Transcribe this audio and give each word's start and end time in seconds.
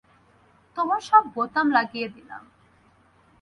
তোমার 0.77 1.01
সব 1.01 1.23
বোতাম 1.35 1.67
লাগিয়ে 1.71 2.07
দিলাম। 2.09 2.43